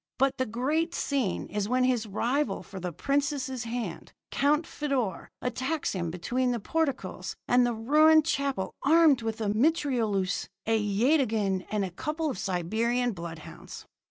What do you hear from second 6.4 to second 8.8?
the portcullis and the ruined chapel,